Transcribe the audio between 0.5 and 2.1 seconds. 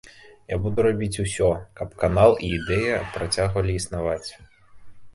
Я буду рабіць усё, каб